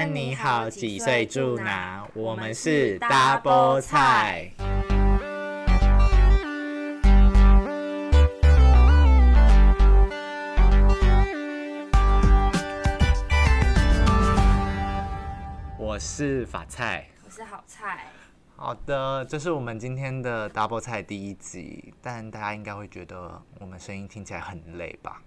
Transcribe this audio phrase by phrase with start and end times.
[0.00, 2.02] 安你好，几岁住哪？
[2.14, 4.50] 我们是 Double 菜。
[15.76, 18.06] 我是法菜，我是好菜。
[18.56, 25.20] 好的，这是我们今天的 Double 菜第一集，但大家应该会觉得我们声音听起来很累吧？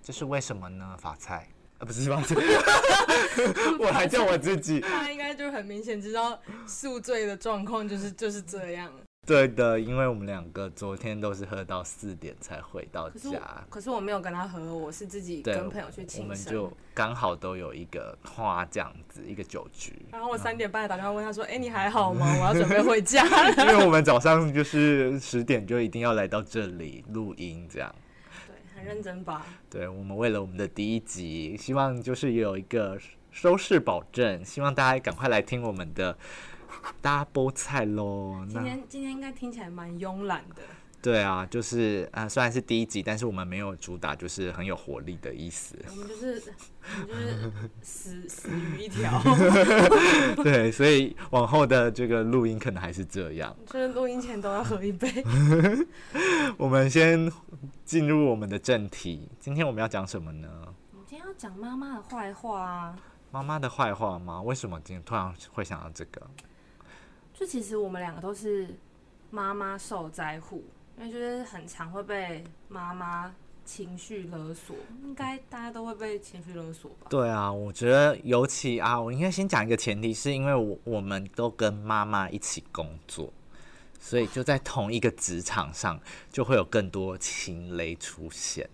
[0.00, 0.96] 这是为什么呢？
[1.00, 1.48] 法菜。
[1.78, 2.22] 啊，不是吧？
[3.78, 4.80] 我还叫我自己。
[4.80, 8.90] 他应该就很明显知道宿醉的状况就是就是这样。
[9.26, 13.38] 对的，因为我们两个昨天都是喝到四点才回到家。
[13.68, 16.24] 可是，我没有跟他喝，我是自己跟朋友去庆生。
[16.24, 19.94] 我们就刚好都有一个花这样子一个酒局。
[20.10, 22.26] 然后我三点半打电话问他说：“哎、欸，你还好吗？
[22.40, 23.22] 我要准备 回家。”
[23.58, 27.94] 因为我们早上就是十点就一定要来到这里录音，这样。
[28.78, 29.44] 很认真吧？
[29.68, 32.96] 对，我们为了我们的第一集，希望就是有一个
[33.32, 36.16] 收视保证，希望大家赶快来听我们的
[37.02, 38.46] Double 菜喽。
[38.48, 40.62] 今天今天应该听起来蛮慵懒的。
[41.00, 45.76] 对啊，就是啊、呃，虽然是第一集，但是我们没有主打就是很有活力的意思。
[45.88, 46.42] 我们就是
[46.82, 49.22] 我们就是死死鱼一条。
[50.42, 53.56] 对，所以往后的这个录音可能还是这样。
[53.66, 55.24] 就是录音前都要喝一杯。
[56.58, 57.30] 我们先
[57.84, 60.48] 进入我们的正题，今天我们要讲什么呢？
[60.90, 62.98] 我们今天要讲妈妈的坏话啊。
[63.30, 64.42] 妈妈的坏话吗？
[64.42, 66.20] 为什么今天突然会想到这个？
[67.32, 68.74] 就其实我们两个都是
[69.30, 70.64] 妈妈受灾户。
[70.98, 73.32] 因为就是很常会被妈妈
[73.64, 77.06] 情绪勒索，应该大家都会被情绪勒索吧？
[77.08, 83.32] 对啊，我觉得尤其啊，我应该先讲一个前提，是因为我我们都跟妈妈一起工作，
[84.00, 86.00] 所以就在同一个职场上，
[86.32, 88.68] 就会有更多情雷出现。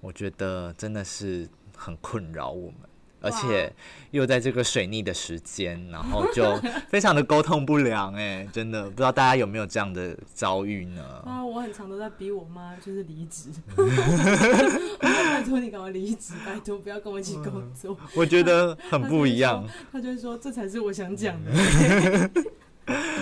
[0.00, 2.88] 我觉得真的是很困扰我们。
[3.20, 3.72] 而且
[4.10, 6.56] 又在这个水逆的时间，然后就
[6.88, 11.02] 非常的沟通不良哎、欸，真的不知道大家有没有这样的遭遇呢？
[11.24, 13.50] 啊，我很常都在逼我妈就是离职
[15.00, 17.96] 拜托你赶快离职，拜托不要跟我一起工作。
[18.14, 21.50] 我觉得很不一样，他就会说，这才是我想讲的。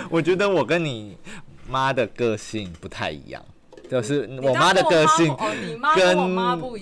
[0.09, 1.17] 我觉得我跟你
[1.67, 3.43] 妈的个性不太一样。
[3.89, 5.35] 就是我妈的个性
[5.95, 6.17] 跟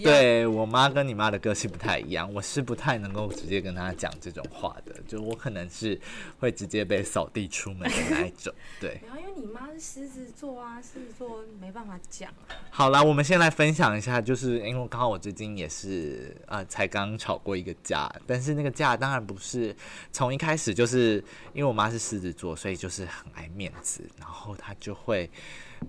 [0.02, 6.00] 对我妈跟你妈的个性不太一样，我是不太能够直接跟她讲这种话的，就我可能是
[6.40, 8.53] 会直接被扫地出门的那一种。
[8.80, 12.31] 对，然后因为你妈是狮子座啊，狮子座没办法讲。
[12.69, 19.75] 好啦，我们先来分享一下，就是因为刚好我最近也是呃才刚吵过一个架，但是那个架当然不是
[20.12, 25.30] 从一开始，就是因为我妈是狮子座，所以就是很爱面子，然后她就会。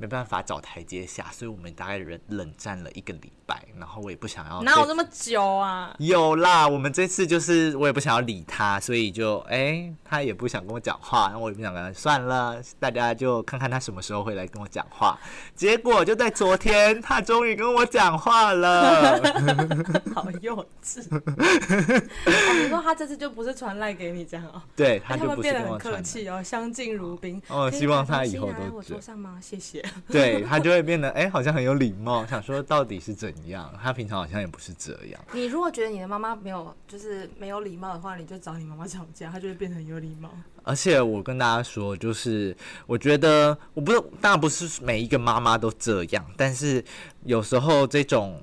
[0.00, 4.62] 没办法找台阶下，所以我们大概冷冷战了一个礼拜，然后我也不想要。
[4.62, 5.94] 哪有这么久啊？
[5.99, 15.19] 有啦，我们这次就是我也不想要理他，所以就哎、欸，他也不想跟我讲话，然后我也不想跟他，算了，大家就看看他什么时候会来跟我讲话。
[15.55, 19.21] 结果就在昨天，他终于跟我讲话了，
[20.15, 21.03] 好幼稚。
[21.11, 24.61] 哦、你说他这次就不是传赖给你这样哦？
[24.75, 27.41] 对，他就不是变得很客气哦，相敬如宾。
[27.49, 28.75] 哦，希望他以后都。
[28.75, 29.38] 我桌上吗？
[29.41, 29.83] 谢谢。
[30.08, 33.72] 对，他就会变得哎、欸，好像很有礼貌，想说到底是怎样？
[33.82, 35.20] 他平常好像也不是这样。
[35.32, 40.30] 你如果觉得你的妈妈没有就是没有礼貌的话，你就找你妈妈吵架，她就会变成有礼貌。
[40.62, 42.56] 而且我跟大家说，就是
[42.86, 46.82] 我觉得我不是当然不是每一个妈妈都这样，但是
[47.24, 48.42] 有时候这种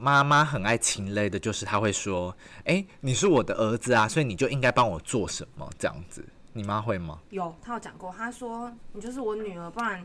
[0.00, 7.18] 妈妈很爱情类的，就是她会说：“哎、欸，你是我的儿子啊，所以你就应该帮我做什么这样子。”你妈会吗？
[7.30, 10.04] 有，她有讲过，她说：“你就是我女儿，不然。”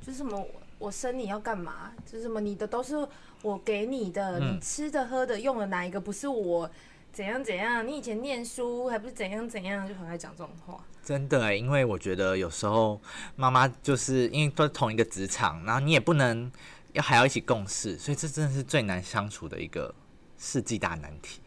[0.00, 0.46] 就是什么，
[0.78, 1.92] 我生你要干嘛？
[2.06, 2.96] 就是什么，你的都是
[3.42, 6.70] 我给你的，嗯、你吃的、喝的、用的，哪一个不是我
[7.12, 7.86] 怎样怎样？
[7.86, 9.86] 你以前念书还不是怎样怎样？
[9.86, 10.82] 就很爱讲这种话。
[11.02, 13.00] 真的，因为我觉得有时候
[13.36, 16.50] 妈妈就是因为都是同一个职场，然后你也不能
[16.92, 19.94] 要还要一起共事，所以这真的是最难相处的一个
[20.38, 21.40] 世纪大难题。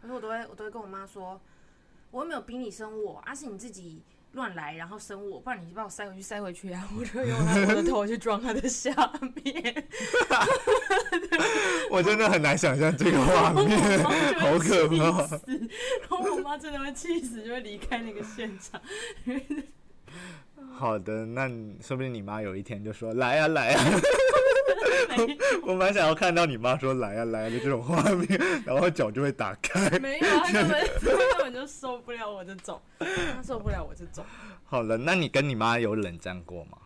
[0.00, 1.40] 可是我都会，我都会跟我妈说，
[2.10, 4.02] 我又没有逼你生我，而、啊、是你自己。
[4.34, 6.88] 乱来，然后生我，不然你就把我塞回去，塞回去啊！
[6.98, 8.90] 我就用我的头去撞他的下
[9.42, 9.86] 面。
[11.90, 14.02] 我真的很难想象这个画面，
[14.38, 14.96] 好可怕！
[14.96, 18.80] 然后我妈真的会气死，就会离开那个现场。
[20.72, 21.48] 好的，那
[21.80, 24.00] 说不定你妈有一天就说：“来呀、啊，来呀、啊！”
[25.64, 29.98] 我蛮想要看到你妈说“来呀、啊，来呀、啊”的这种画面，然后脚就会打开。
[29.98, 34.24] 没有， 他根本根本就受不了我这种，他受不了我这种。
[34.64, 36.78] 好了，那你跟你妈有冷战过吗？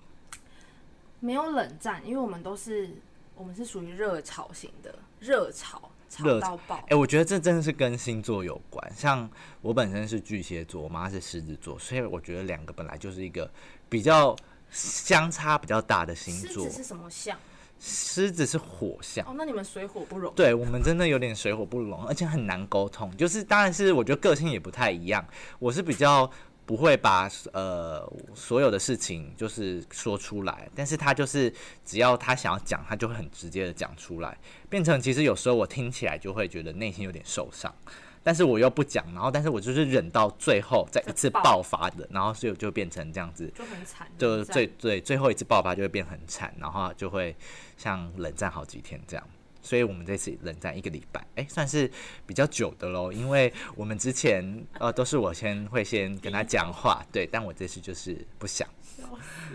[1.20, 2.90] 没有冷战，因为我们都是
[3.34, 6.76] 我们是属于热吵型的，热吵吵到爆。
[6.76, 9.28] 哎、欸，我觉得这真的是跟星座有关，像
[9.60, 13.50] 我本身是巨蟹座，我妈是狮子座，所以我觉得两个本来就是一个
[13.88, 14.36] 比较
[14.70, 16.64] 相差比较大的星座。
[16.64, 17.36] 狮子是什么象？
[17.80, 19.26] 狮子是火象。
[19.26, 20.32] 哦，那你们水火不容。
[20.34, 23.14] 对，我们真的有点水火不容，而且很难沟通。
[23.16, 25.26] 就是当然是我觉得个性也不太一样，
[25.58, 26.30] 我是比较。
[26.68, 31.50] 不会把呃所有的事情就是说出来，但是他就是
[31.82, 34.36] 只要他想要讲，他就会很直接的讲出来，
[34.68, 37.74] 变成其实有时候我听起来就会觉得内心有点受伤，
[38.22, 47.34] 但是我又不讲，然后但是我就是忍到最后再一次爆发的，然后所以就变成这样子，就很惨，就最最最后一次爆发就会变很惨，然后就会
[47.76, 49.26] 像冷战好几天这样。
[49.60, 51.90] 所以我们这次冷战一个礼拜，哎、欸，算是
[52.26, 53.12] 比较久的喽。
[53.12, 58.66] 因为我们之前 呃都是我先会先跟他讲话，对，但我这次就是不想。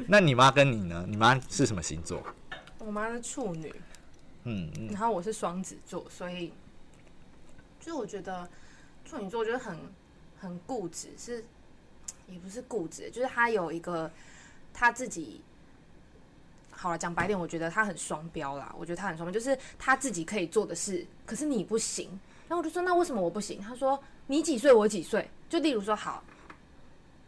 [0.08, 1.06] 那你妈跟你呢？
[1.08, 2.22] 你妈是什么星座？
[2.80, 3.74] 我妈是处女，
[4.44, 6.52] 嗯，然后我是双子座，所以
[7.86, 8.50] 就我觉得
[9.06, 9.78] 处女座我觉得很
[10.40, 11.44] 很固执，是
[12.28, 14.10] 也不是固执，就是他有一个
[14.74, 15.42] 他自己。
[16.76, 18.74] 好了，讲白点，我觉得他很双标啦。
[18.78, 22.10] 我觉得他很双标，就是他自己可以做的事，可是你不行。
[22.50, 23.62] 然后我就说，那为什么我不行？
[23.62, 23.98] 他说，
[24.28, 25.30] 你几岁，我几岁。
[25.48, 26.24] 就例如说，好，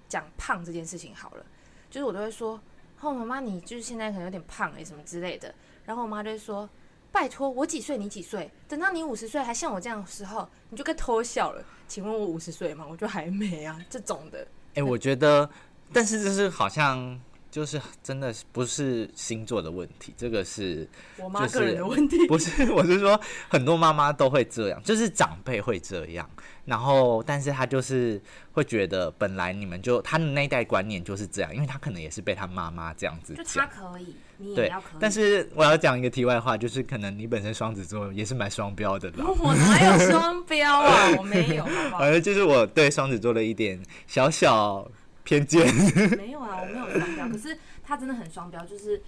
[0.09, 1.45] 讲胖这件事情好了，
[1.89, 2.59] 就是我都会说，
[2.99, 5.53] 哦，妈妈，你就是现在可能有点胖哎，什么之类的。
[5.85, 6.67] 然后我妈就会说，
[7.15, 8.51] 拜托，我几岁，你几岁？
[8.67, 11.63] 等到你五十岁还像我这样的时候，你就该偷笑了。
[11.87, 12.85] 请问我五十岁吗？
[12.85, 14.39] 我就还没啊，这种的。
[14.39, 15.49] 哎、欸，我觉得，
[15.93, 17.17] 但是就是好像。
[17.55, 20.85] 就是真的不是星座的问题，这个是
[21.15, 22.27] 我妈个人的问题。
[22.27, 23.17] 不是， 我是说
[23.47, 26.29] 很多妈妈都会这样，就是长辈会这样。
[26.65, 28.21] 然后，但是他就是
[28.51, 33.45] 会觉得，本来你们就他的那一代观念就是这样，因为他可能也是被他妈妈这样子讲。
[33.45, 34.97] 就他可以，你也要可以。
[34.99, 39.25] 但是我要讲一个题外话，就是可能你本身双子座也是蛮双标的啦。
[39.39, 41.15] 我哪有双标啊？
[41.17, 41.99] 我没有，好不好？
[42.03, 44.85] 反正就是我对双子座的一点小小。
[45.25, 45.67] 偏见
[46.15, 49.01] 没有啊，我没有双标，可是他真的很双标，就是，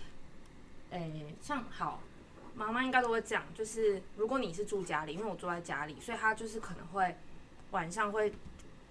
[0.89, 2.01] 诶、像好
[2.55, 7.15] 妈妈应该都会讲，就是如果你是住家里，因为我住在家里，所以他就是可能会
[7.69, 8.33] 晚上会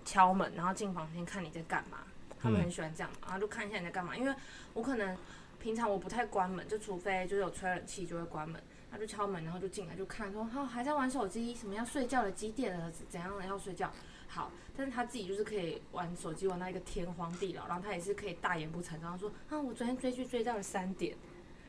[0.05, 1.99] 敲门，然后进房间看你在干嘛，
[2.41, 4.33] 他们很喜欢这样，然后就看一下你在干嘛，因为
[4.73, 5.19] 我可能
[5.61, 13.91] 平常我不太关门，就除非就是有吹冷气就会关门，他就敲门，然后就进来就看说，哦，还在玩手机，什么要睡觉了，几点了，怎样了，要睡觉。
[14.37, 21.17] 好，但是他自己就是可以玩手机玩到一个天荒地老，然后他也是可以大言不惭，然后说啊，我昨天追剧追到了三点，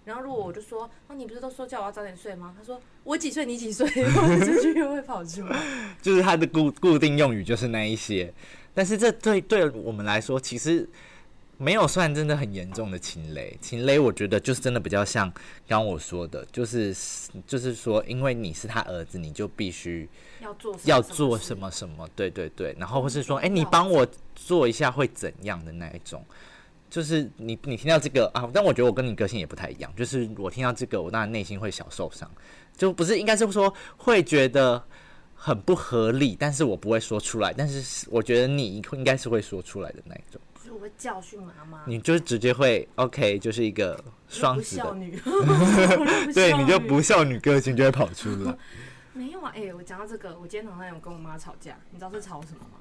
[0.04, 2.54] 然后如果我就说，啊，你不是都说叫我要早点睡吗？
[2.58, 5.58] 他说我几岁你几岁，我这句又会跑出来，
[6.02, 8.34] 就是他的固固定用语就是那一些，
[8.74, 10.90] 但是这对对我们来说其实。
[11.60, 15.28] 没有算真的很严重的情雷，情雷我觉得就是真的比较像
[15.68, 16.96] 刚刚我说的，就是
[17.48, 20.08] 就是说，因为你是他儿子，你就必须
[20.40, 26.24] 要做要做什么什么，对对对，然后或是说，哎，你帮我做一下会怎样的那一种，
[26.92, 32.30] 就是你你听到这个啊，但我觉得我跟你个性也不太一样，就是我听到这个，我当然内心会小受伤，
[32.76, 34.84] 就不是应该是说会觉得
[35.34, 40.40] 很不合理，但是我不会说出来，但是我觉得你应该是会说出来的那一种。
[40.78, 45.20] 我会教训妈妈，你就直接会 OK，就是一个双子的 女，
[46.32, 48.56] 对，你就不孝女个性就会跑出来。
[49.14, 52.80] 没有啊，哎、欸，我讲到这个，我今天早上有跟我妈吵架，你知道是吵什么吗？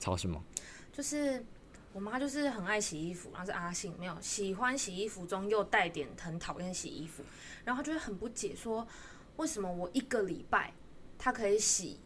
[0.00, 0.42] 吵什么？
[0.92, 1.44] 就是
[1.92, 7.22] 我妈就是很爱洗衣服，然后是阿信，没有喜欢洗衣服中又带点很讨厌洗衣服，
[7.64, 8.84] 然后她就会很不解，说
[9.36, 10.72] 为什么我一个礼拜
[11.16, 12.00] 她可以洗。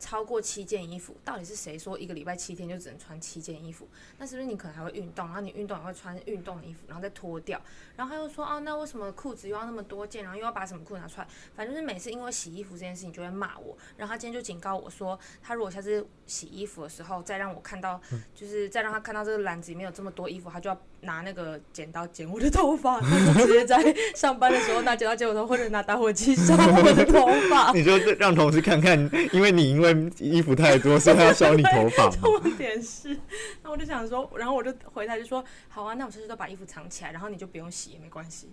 [0.00, 3.86] 超过七件衣服，到底是谁说一个礼拜七天就只能穿七件衣服？
[4.18, 7.60] 那是不是你可能还会运动，然后你运动也会穿运动的衣服，然后再脱掉？
[7.94, 11.28] 然后他又说，哦，那为什么裤子又要那么多件，然后又要把什么裤拿出来？
[11.54, 13.76] 反正就是每次因为洗衣服这件事情就会骂我。
[13.96, 18.00] 然后他今天就警告我说，他如果下次洗衣服的时候再让我看到，
[18.34, 27.72] 就是再让他看到这个篮子里面有这么多衣服，他就要拿那个剪刀剪我的头发， 他就直接在上班的时候拿剪刀剪我头，或者拿打火机烧我的头发。
[27.76, 28.98] 你就让同事看看，
[29.32, 29.90] 因为你因为。
[30.18, 32.08] 衣服太多，所以他要烧你头发。
[32.10, 33.18] 重点是，
[33.62, 38.50] 那我就想说，然后我就回他就说，好啊，那我下次都把衣服藏起来，然后你就不用洗也没关系。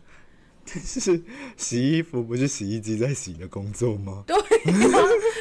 [0.83, 1.23] 是
[1.55, 4.23] 洗衣服不是洗衣机在洗的工作吗？
[4.27, 4.35] 对。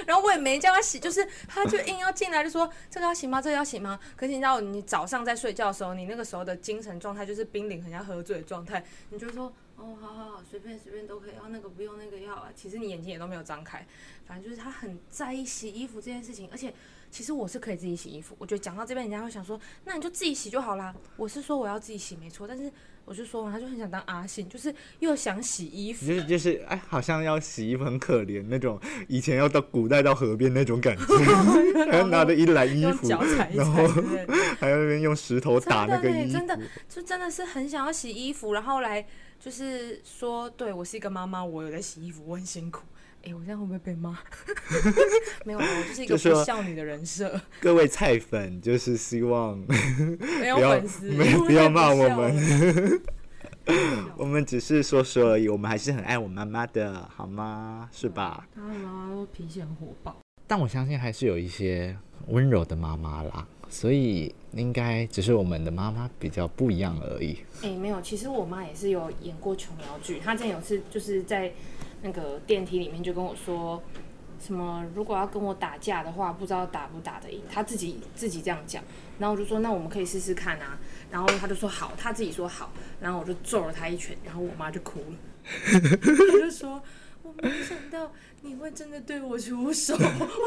[0.06, 3.42] 然后 我也没叫他洗，就是他就硬要进来就说这个要洗吗？
[3.42, 3.98] 这个要洗吗？
[4.16, 12.50] 可是你知道，你早上在睡觉的时候，你那个时候的精神状态就是濒临很像喝醉的状态，你就说哦，好好好，随便随便都可以，要那个不用那个要啊。
[12.54, 13.86] 其实你眼睛也都没有张开，
[14.26, 16.72] 反正就是他很在意洗衣服这件事情，而且。
[17.16, 20.94] 其实我是可以自己洗衣服，我觉得讲到这边，人家会想说，那你就自己洗就好啦。
[21.16, 22.70] 我是说我要自己洗没错，但是
[23.06, 31.04] 我就说完，他就很想当阿信，就是又想洗衣服，就是就是哎，好像要洗衣服很可怜那种，以前要到古代到河边那种感觉，
[31.90, 33.82] 还要拿着一篮衣服，然后
[34.60, 39.02] 还要那边用石头打那个衣服，真的就真的是很想要洗衣服，然后来
[39.40, 42.82] 就是说，对我是一个妈妈，我有在洗衣服，我很辛苦。
[43.26, 44.16] 哎、欸，我这样会不会被骂？
[45.44, 47.40] 没有，我就是一个不孝女的人设。
[47.60, 49.58] 各位菜粉，就是希望
[50.40, 53.00] 没有粉丝，没有不要骂我们。
[54.16, 57.90] 我们只是说说而已，我们还是很爱我妈妈的，好吗？
[57.92, 58.46] 是吧？
[58.54, 60.16] 他妈妈都脾气很火爆，
[60.46, 61.96] 但我相信还是有一些
[62.28, 67.40] 温柔的妈妈啦，所以应该只是我们的妈妈比较不一样而已。
[67.62, 71.52] 哎、欸，没有，其实我妈也是有演过琼瑶剧，她之前有次就是在。
[72.02, 73.82] 那个电梯里面就跟我说，
[74.40, 77.42] 什么如果要跟我打架的话，不知道打不打得赢。
[77.50, 78.82] 他自己自己这样讲，
[79.18, 80.78] 然后我就说那我们可以试试看啊。
[81.10, 85.16] 然后他就说好，他自己说好，然后我就揍了他一拳，然后我妈就哭了，
[85.72, 86.82] 我就说。
[87.26, 89.94] 我没想到你会真的对我出手，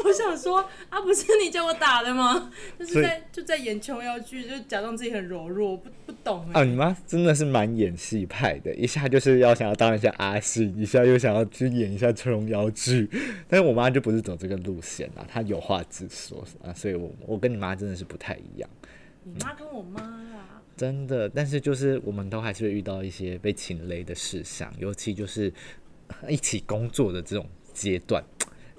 [0.04, 0.58] 我想说
[0.88, 2.50] 啊，不是你叫我打的吗？
[2.78, 6.64] 就是在就在演琼瑶剧，就假装自己很柔弱，不不懂啊。
[6.64, 13.08] 你妈真的是蛮演戏派的，一下就是要想要当一下阿信，一下又想要去演一下琼瑶剧。
[13.46, 18.70] 但是我妈就不是走这个路线啊，她有话直说啊，所以我我跟你妈真的是不太一样。
[19.22, 25.52] 你妈跟我妈啊，真的，但是就是我们都还是会遇到一些被情雷的事项，尤其就是。
[26.28, 28.24] 一起工作的这种阶段，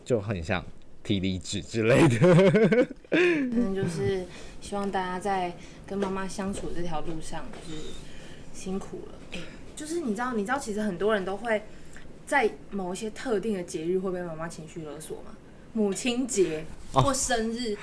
[0.04, 0.66] 就很像
[1.04, 2.88] 提离职之类的。
[3.12, 4.26] 嗯，就是
[4.60, 7.82] 希望大家在跟妈妈相处这条路上，就是
[8.54, 9.14] 辛苦了。
[9.32, 9.40] 欸，
[9.76, 11.64] 就是你知道，你知道，其实很多人都会
[12.26, 15.36] 在某一些特定的节日会被妈妈情绪勒索吗？
[15.74, 17.74] 母亲节或生日。
[17.76, 17.78] 哦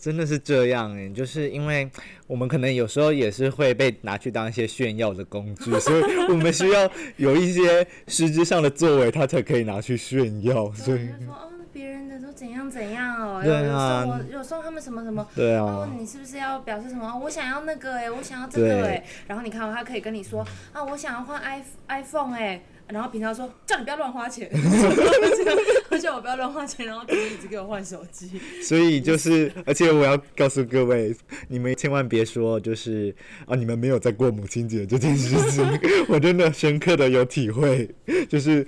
[0.00, 1.88] 真的是这样哎，就是因为
[2.26, 10.72] 我们可能有时候也是会被拿去当一些炫耀的工具，所以我们需要有一些实质上的作为，他才可以拿去炫耀。
[10.72, 17.20] 所以说哦，别人的都怎样怎样哦，对啊，有送有送他们什么什么，对啊，哦，你是不是要表示什么？
[17.22, 22.62] 我想要那个哎，我想要这个哎，然后你看他可以跟你说啊，我想要换 i iPhone 哎。
[22.92, 24.50] 然后平常说叫你不要乱花钱，
[25.90, 28.30] 而且我不要乱花钱，然后一直给我换手机。
[28.62, 31.14] 所以就是，而且我要告诉各位，
[31.48, 33.14] 你们千万别说就是
[33.46, 35.64] 啊，你们没有在过母亲节这件事情，
[36.08, 37.88] 我真的深刻的有体会。
[38.28, 38.66] 就是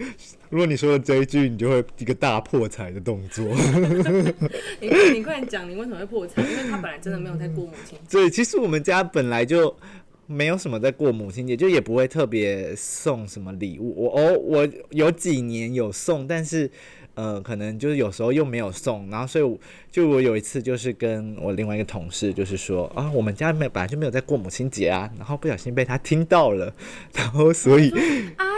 [0.50, 3.44] 如果你说了这一句，你就会一个大破财的动作。
[4.80, 6.42] 你你快点讲，你为什么会破财？
[6.42, 8.18] 因为他本来真的没有在过母亲节。
[8.18, 9.76] 对，其实我们家本来就。
[10.32, 13.94] 没有什么在过母亲节，就也不会特别送什么礼物。
[13.96, 16.70] 我哦，我有几年有送，但是
[17.14, 19.10] 呃，可能就是有时候又没有送。
[19.10, 19.58] 然后所以
[19.90, 26.74] 就我有一次就是跟我另外一个同事就是说啊，我们家没本来就没有在过母亲节啊，然后不小心被他听到了，
[27.14, 27.90] 然后所以
[28.36, 28.52] 哎呦。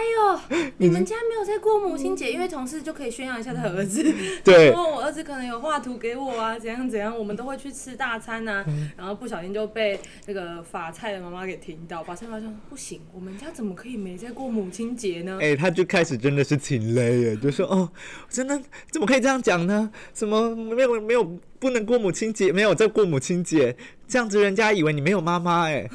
[0.77, 4.05] 你们家没有在过母亲节，因为同事就可以宣扬一下他儿子。
[4.43, 8.65] 对，我 儿子可能有画图给我啊，怎样怎样，我们都会去吃大餐啊。
[8.97, 15.39] 然后不小心就被那个法菜的妈妈给听到，法菜妈妈说不行，我们家怎么可以没在过母亲节呢？
[15.41, 17.89] 哎、欸，他就开始真的是挺累耶，就说哦，
[18.29, 19.89] 真的怎么可以这样讲呢？
[20.13, 21.23] 什么没有没有
[21.61, 23.77] 不能过母亲节，没有在过母亲节，
[24.09, 25.89] 这样子人家以为你没有妈妈哎。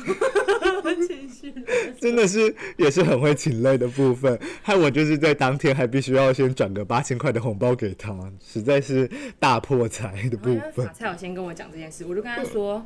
[2.01, 8.11] 真的是也是很会请累的部分，害我就是在当天还必须要先转个八千块的红包给他，
[8.43, 10.88] 实在是大破财的部分。
[10.88, 12.83] 法菜有先跟我讲这件事，我就跟他说，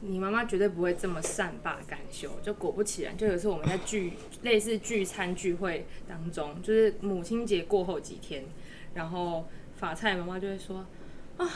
[0.00, 2.30] 你妈妈绝对不会这么善罢甘休。
[2.42, 8.44] 就果不其然，就有一次我们在聚类似聚餐聚会当中，就是母亲节过后几天，
[8.94, 10.86] 然后法菜妈妈就会说
[11.38, 11.48] 啊，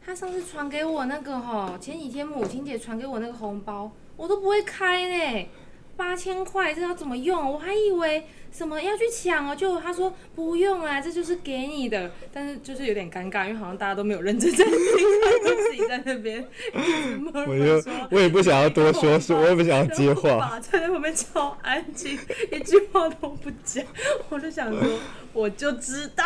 [0.00, 3.92] 他上次传给我那个哈，前几天母亲节传给我那个红包。
[4.16, 5.48] 我都不会开呢，
[5.96, 7.52] 八千块这要怎么用？
[7.52, 12.10] 我还以为什么要去抢哦，就他说不用啊，这就是给你的。
[12.32, 16.44] 但是就是有点尴尬，因为好像大家都没有认真在听，就自己在那边。
[17.34, 20.38] 我就我也不想要多说，说我也不想要接话。
[20.50, 22.18] 法菜在旁边超安静，
[22.52, 23.84] 一句话都不讲。
[24.28, 24.98] 我就想说，
[25.32, 26.24] 我就知道。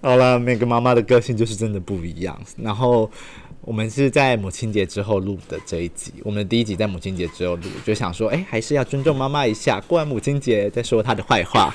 [0.00, 2.40] 好了，每个妈妈的个性就是真的不一样。
[2.56, 3.10] 然后。
[3.68, 11.74] 我们是在母亲节之后录的这一集，我们的第一集在母亲节之后录，就想说，哎、欸，还是要尊重妈妈一下，过完母亲节再说她的坏话。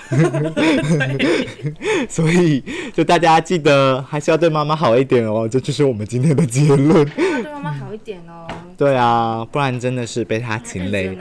[2.09, 2.63] 所以，
[2.95, 7.05] 就大家记得还是要对妈妈好一点哦，这就是我们今天的结论。
[7.15, 8.47] 对妈妈好一点哦。
[8.77, 11.15] 对啊，不然真的是被他擒勒，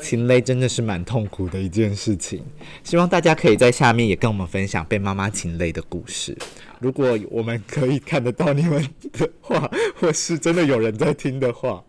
[0.00, 2.44] 擒勒真的是蛮痛苦的一件事情。
[2.84, 6.36] 希望大家可以在下面也跟我们分享被妈妈擒勒的故事。
[6.78, 11.82] 如果我们可以看得到你们的话，或是真的有人在听的话，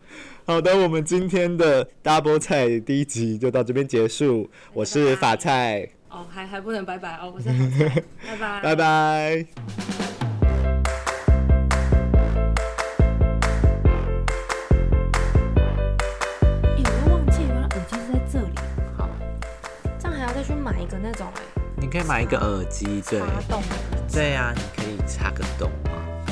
[0.46, 4.50] 好的，我们今天的 Double 菜第一集就到这边结束。
[4.74, 5.88] 我是法菜。
[6.10, 8.04] 哦，还还不能拜拜哦，我是法菜。
[8.28, 8.62] 拜拜。
[8.62, 10.01] 拜拜。
[21.92, 23.20] 可以买一个耳机，对。
[24.12, 25.92] 对呀、啊，你可以插个洞吗？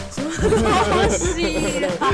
[0.09, 2.11] 什么东西啊？